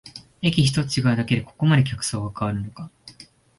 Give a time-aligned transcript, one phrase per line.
[0.41, 2.89] 駅ひとつ違うだけでここまで客層が変わるのか